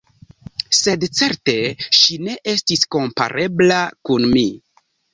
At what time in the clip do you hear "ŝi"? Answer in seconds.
1.99-2.19